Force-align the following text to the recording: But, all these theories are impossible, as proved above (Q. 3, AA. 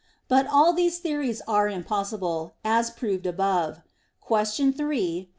But, 0.27 0.47
all 0.47 0.73
these 0.73 0.97
theories 0.97 1.43
are 1.47 1.69
impossible, 1.69 2.55
as 2.65 2.89
proved 2.89 3.27
above 3.27 3.81
(Q. 4.27 4.71
3, 4.71 5.27
AA. 5.29 5.29